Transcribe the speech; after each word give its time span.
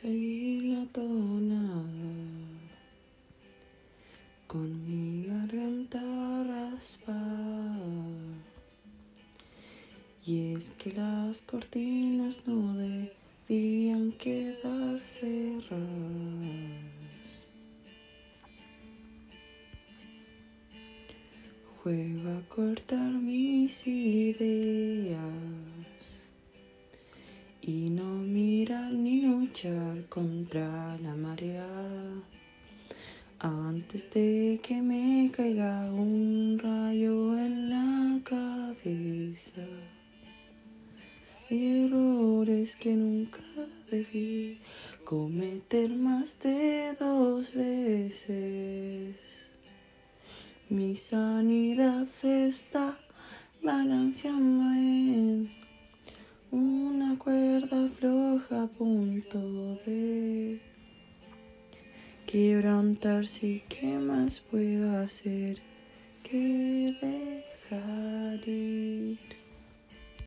seguir 0.00 0.64
la 0.64 0.86
tonada 0.86 1.84
con 4.46 4.70
mi 4.86 5.26
garganta 5.26 6.00
raspada. 6.44 7.74
Y 10.24 10.54
es 10.54 10.70
que 10.70 10.92
las 10.92 11.42
cortinas 11.42 12.40
no 12.46 12.74
debían 12.74 14.12
quedar 14.12 15.00
cerradas. 15.00 15.74
Juego 21.82 22.30
a 22.30 22.40
cortar 22.48 23.10
mis 23.12 23.86
contra 30.08 30.96
la 30.98 31.14
marea 31.14 31.66
antes 33.38 34.10
de 34.10 34.60
que 34.62 34.80
me 34.80 35.30
caiga 35.30 35.92
un 35.92 36.58
rayo 36.58 37.38
en 37.38 37.70
la 37.70 38.20
cabeza. 38.24 39.66
Errores 41.50 42.76
que 42.76 42.94
nunca 42.94 43.40
debí 43.90 44.58
cometer 45.04 45.90
más 45.90 46.38
de 46.40 46.96
dos 46.98 47.52
veces. 47.52 49.52
Mi 50.70 50.94
sanidad 50.94 52.08
se 52.08 52.46
está 52.46 52.98
balanceando 53.62 54.72
punto 58.84 59.40
de 59.86 60.60
quebrantarse. 62.26 63.64
¿Qué 63.66 63.98
más 63.98 64.40
puedo 64.40 64.98
hacer 64.98 65.56
que 66.22 66.94
dejar? 67.00 68.23